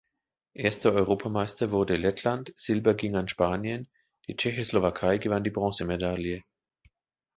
[0.55, 3.87] Erster Europameister wurde Lettland, Silber ging an Spanien,
[4.27, 6.41] die Tschechoslowakei gewann die Bronzemedaille.